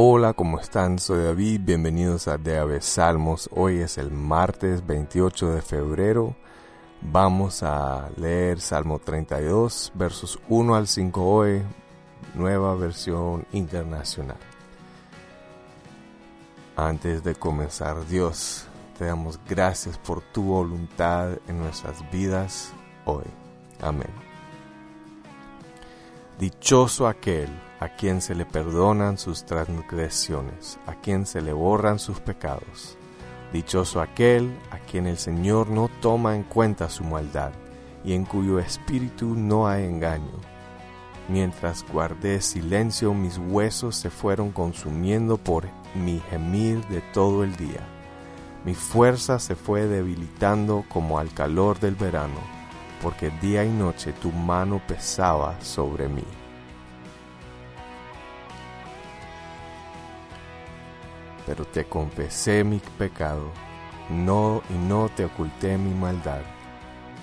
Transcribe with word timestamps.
Hola, 0.00 0.32
¿cómo 0.32 0.60
están? 0.60 1.00
Soy 1.00 1.24
David, 1.24 1.62
bienvenidos 1.64 2.28
a 2.28 2.38
De 2.38 2.80
Salmos. 2.80 3.50
Hoy 3.52 3.80
es 3.80 3.98
el 3.98 4.12
martes 4.12 4.86
28 4.86 5.54
de 5.54 5.60
febrero. 5.60 6.36
Vamos 7.00 7.64
a 7.64 8.08
leer 8.16 8.60
Salmo 8.60 9.00
32, 9.00 9.90
versos 9.96 10.38
1 10.48 10.76
al 10.76 10.86
5 10.86 11.24
hoy, 11.24 11.62
nueva 12.34 12.76
versión 12.76 13.44
internacional. 13.50 14.36
Antes 16.76 17.24
de 17.24 17.34
comenzar, 17.34 18.06
Dios, 18.06 18.68
te 19.00 19.06
damos 19.06 19.40
gracias 19.48 19.98
por 19.98 20.20
tu 20.20 20.44
voluntad 20.44 21.30
en 21.48 21.58
nuestras 21.58 22.08
vidas 22.12 22.72
hoy. 23.04 23.24
Amén. 23.80 24.12
Dichoso 26.38 27.08
aquel 27.08 27.48
a 27.80 27.88
quien 27.88 28.20
se 28.20 28.34
le 28.34 28.44
perdonan 28.44 29.18
sus 29.18 29.44
transgresiones, 29.44 30.78
a 30.86 30.94
quien 30.94 31.26
se 31.26 31.40
le 31.40 31.52
borran 31.52 31.98
sus 31.98 32.20
pecados. 32.20 32.96
Dichoso 33.52 34.00
aquel 34.00 34.56
a 34.70 34.78
quien 34.78 35.06
el 35.06 35.16
Señor 35.16 35.70
no 35.70 35.88
toma 36.00 36.34
en 36.34 36.42
cuenta 36.42 36.90
su 36.90 37.04
maldad, 37.04 37.52
y 38.04 38.12
en 38.12 38.24
cuyo 38.24 38.58
espíritu 38.58 39.34
no 39.34 39.68
hay 39.68 39.84
engaño. 39.84 40.40
Mientras 41.28 41.84
guardé 41.90 42.40
silencio, 42.40 43.12
mis 43.14 43.38
huesos 43.38 43.96
se 43.96 44.10
fueron 44.10 44.50
consumiendo 44.50 45.36
por 45.36 45.68
mi 45.94 46.20
gemir 46.30 46.84
de 46.88 47.00
todo 47.12 47.44
el 47.44 47.54
día. 47.56 47.86
Mi 48.64 48.74
fuerza 48.74 49.38
se 49.38 49.54
fue 49.54 49.86
debilitando 49.86 50.84
como 50.88 51.18
al 51.18 51.32
calor 51.32 51.78
del 51.80 51.94
verano, 51.94 52.40
porque 53.02 53.30
día 53.42 53.64
y 53.64 53.70
noche 53.70 54.12
tu 54.12 54.32
mano 54.32 54.80
pesaba 54.86 55.60
sobre 55.60 56.08
mí. 56.08 56.24
Pero 61.48 61.64
te 61.64 61.86
confesé 61.86 62.62
mi 62.62 62.78
pecado, 62.98 63.50
no 64.10 64.62
y 64.68 64.74
no 64.74 65.08
te 65.08 65.24
oculté 65.24 65.78
mi 65.78 65.94
maldad. 65.94 66.42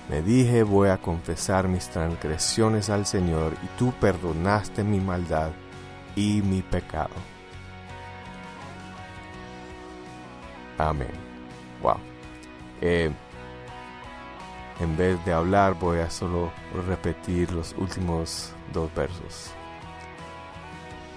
Me 0.10 0.24
dije 0.24 0.64
voy 0.64 0.90
a 0.90 0.98
confesar 0.98 1.68
mis 1.68 1.88
transgresiones 1.90 2.90
al 2.90 3.06
Señor 3.06 3.54
y 3.64 3.68
tú 3.78 3.94
perdonaste 4.02 4.84
mi 4.84 5.00
maldad 5.00 5.52
y 6.16 6.42
mi 6.42 6.64
pecado. 6.64 7.14
Amén. 10.80 11.14
Wow. 11.84 11.98
Eh, 12.82 13.12
en 14.80 14.98
vez 14.98 15.24
de 15.24 15.34
hablar 15.34 15.76
voy 15.76 16.00
a 16.00 16.10
solo 16.10 16.52
repetir 16.88 17.52
los 17.52 17.76
últimos 17.78 18.54
dos 18.74 18.92
versos. 18.96 19.54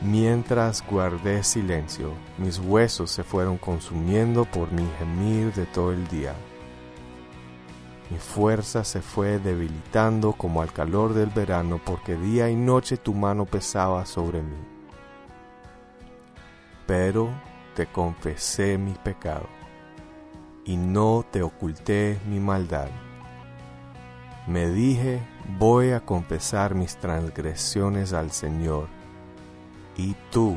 Mientras 0.01 0.85
guardé 0.89 1.43
silencio, 1.43 2.13
mis 2.39 2.61
huesos 2.61 3.11
se 3.11 3.25
fueron 3.25 3.59
consumiendo 3.59 4.45
por 4.45 4.71
mi 4.71 4.87
gemir 4.97 5.53
de 5.55 5.67
todo 5.67 5.91
el 5.91 6.07
día. 6.07 6.35
Mi 8.09 8.19
fuerza 8.19 8.85
se 8.85 9.03
fue 9.03 9.41
debilitando 9.41 10.35
como 10.35 10.63
al 10.63 10.73
calor 10.73 11.15
del 11.15 11.31
verano, 11.31 11.81
porque 11.85 12.15
día 12.15 12.49
y 12.49 12.55
noche 12.55 12.97
tu 12.97 13.13
mano 13.13 13.45
pesaba 13.45 14.07
sobre 14.07 14.41
mí. 14.41 14.57
Pero 16.87 17.29
te 17.75 17.87
confesé 17.87 18.79
mi 18.79 18.93
pecado, 18.93 19.49
y 20.65 20.77
no 20.77 21.27
te 21.29 21.43
oculté 21.43 22.21
mi 22.29 22.39
maldad. 22.39 22.89
Me 24.47 24.71
dije, 24.71 25.21
voy 25.59 25.91
a 25.91 26.01
confesar 26.01 26.77
mis 26.77 26.97
transgresiones 26.97 28.13
al 28.13 28.31
Señor 28.31 28.98
y 29.99 30.15
tú 30.31 30.57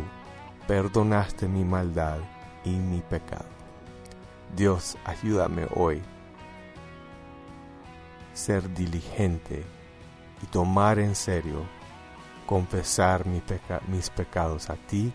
perdonaste 0.67 1.49
mi 1.49 1.65
maldad 1.65 2.19
y 2.63 2.69
mi 2.69 3.01
pecado. 3.01 3.49
Dios, 4.55 4.97
ayúdame 5.03 5.67
hoy 5.75 6.01
ser 8.33 8.73
diligente 8.73 9.63
y 10.41 10.45
tomar 10.45 10.99
en 10.99 11.15
serio, 11.15 11.65
confesar 12.45 13.25
mis 13.25 14.09
pecados 14.09 14.69
a 14.69 14.75
ti, 14.75 15.11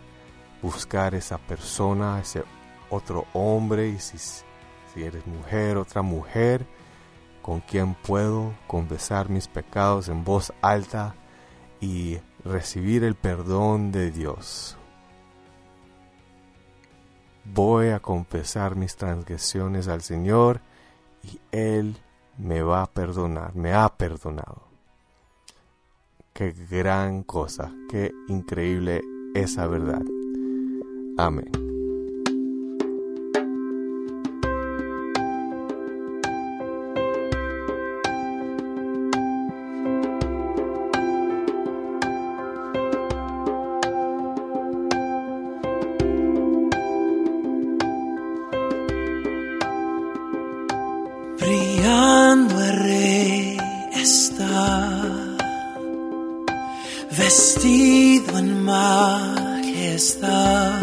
buscar 0.62 1.15
esa 1.15 1.38
persona, 1.38 2.20
ese 2.20 2.44
otro 2.91 3.26
hombre, 3.32 3.88
y 3.88 3.98
si, 3.98 4.19
si 4.19 5.03
eres 5.03 5.26
mujer, 5.26 5.76
otra 5.76 6.03
mujer, 6.03 6.66
con 7.42 7.60
quien 7.60 7.94
puedo 7.94 8.54
confesar 8.66 9.28
mis 9.28 9.48
pecados 9.48 10.09
en 10.09 10.25
voz 10.25 10.53
alta 10.62 11.15
y 11.81 12.19
recibir 12.46 13.04
el 13.04 13.14
perdón 13.14 13.92
de 13.92 14.10
Dios. 14.10 14.76
Voy 17.44 17.88
a 17.88 18.00
confesar 18.00 18.76
mis 18.76 18.96
transgresiones 18.96 19.88
al 19.88 20.02
Señor 20.02 20.60
y 21.22 21.40
Él 21.52 21.96
me 22.38 22.62
va 22.62 22.82
a 22.82 22.86
perdonar, 22.86 23.54
me 23.54 23.72
ha 23.72 23.88
perdonado. 23.88 24.62
Qué 26.32 26.54
gran 26.70 27.22
cosa, 27.22 27.72
qué 27.88 28.12
increíble 28.28 29.02
esa 29.34 29.66
verdad. 29.66 30.02
Amén. 31.16 31.66
En 58.38 58.64
majestad. 58.64 60.80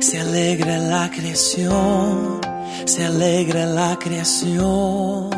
Se 0.00 0.20
alegra 0.20 0.78
la 0.78 1.10
creación, 1.10 2.40
se 2.84 3.04
alegra 3.04 3.66
la 3.66 3.98
creación. 3.98 5.30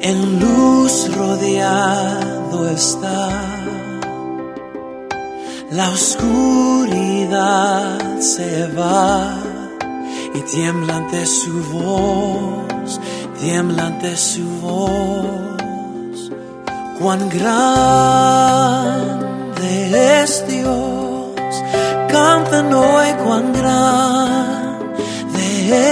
En 0.00 0.40
luz 0.40 1.08
rodeado 1.16 2.68
está. 2.70 3.28
La 5.70 5.90
oscuridad 5.90 7.38
se 8.20 8.66
va 8.68 9.38
y 10.34 10.40
tiembla 10.42 10.96
ante 10.96 11.24
su 11.26 11.62
voz, 11.72 13.00
tiembla 13.40 13.86
ante 13.86 14.16
su 14.16 14.44
voz 14.60 15.34
cuán 16.98 17.28
grande 17.28 19.33
es 20.24 20.46
Dios. 20.48 21.34
Canten 22.08 22.72
hoy 22.72 23.12
cuán 23.24 23.52
grande 23.52 25.04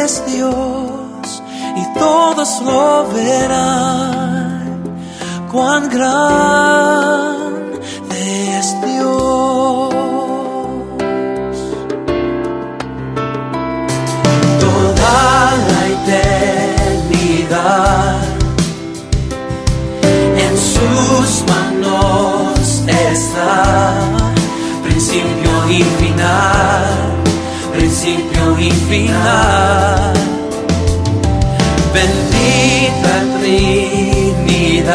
es 0.05 0.25
Dios 0.27 1.43
y 1.77 1.99
todos 1.99 2.63
lo 2.63 3.07
verán. 3.13 4.83
Cuán 5.53 5.91
grande 5.91 7.22
principio 25.03 25.53
y 25.69 25.83
final, 25.99 26.85
principio 27.73 28.57
y 28.57 28.71
final. 28.71 30.13
Bendita 31.93 33.15
Trinidad, 33.41 34.87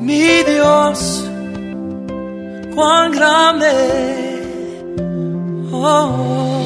Mi 0.05 0.43
Dios, 0.43 1.27
cuán 2.75 3.11
grande. 3.11 3.71
Oh. 5.71 6.64